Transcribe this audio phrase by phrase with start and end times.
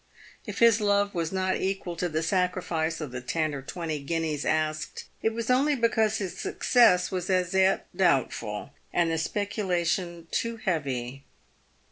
[0.47, 4.45] If his love was not equal to the sacrifice of the ten or twenty guineas
[4.45, 10.57] asked, it was only because his success was as yet doubtful, and the speculation too
[10.57, 11.23] heavy.